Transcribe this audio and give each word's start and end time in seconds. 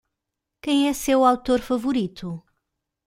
Quem 0.63 0.89
é 0.89 0.93
seu 0.93 1.23
autor 1.23 1.59
favorito? 1.61 2.41